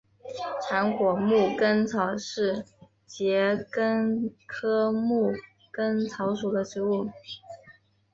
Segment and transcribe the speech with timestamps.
[0.67, 2.65] 长果牧根草是
[3.07, 5.31] 桔梗科牧
[5.71, 7.07] 根草属的植物。